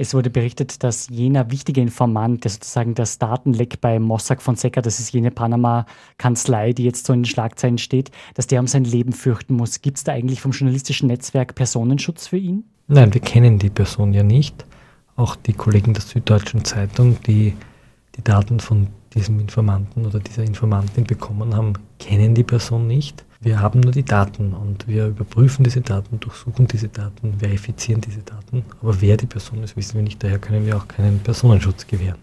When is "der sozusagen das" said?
2.44-3.18